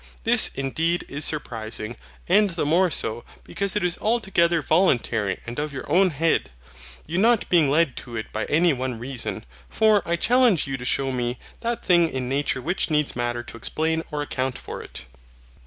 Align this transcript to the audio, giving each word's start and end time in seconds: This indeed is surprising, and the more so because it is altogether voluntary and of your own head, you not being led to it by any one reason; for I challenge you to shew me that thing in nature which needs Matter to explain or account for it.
This 0.23 0.49
indeed 0.55 1.05
is 1.07 1.25
surprising, 1.25 1.95
and 2.27 2.49
the 2.49 2.65
more 2.65 2.89
so 2.89 3.23
because 3.43 3.75
it 3.75 3.83
is 3.83 3.99
altogether 3.99 4.63
voluntary 4.63 5.39
and 5.45 5.59
of 5.59 5.71
your 5.71 5.87
own 5.91 6.09
head, 6.09 6.49
you 7.05 7.19
not 7.19 7.47
being 7.49 7.69
led 7.69 7.95
to 7.97 8.17
it 8.17 8.33
by 8.33 8.45
any 8.45 8.73
one 8.73 8.97
reason; 8.97 9.45
for 9.69 10.01
I 10.03 10.15
challenge 10.15 10.65
you 10.65 10.75
to 10.75 10.85
shew 10.85 11.11
me 11.11 11.37
that 11.59 11.85
thing 11.85 12.09
in 12.09 12.27
nature 12.27 12.63
which 12.63 12.89
needs 12.89 13.15
Matter 13.15 13.43
to 13.43 13.57
explain 13.57 14.01
or 14.11 14.23
account 14.23 14.57
for 14.57 14.81
it. 14.81 15.05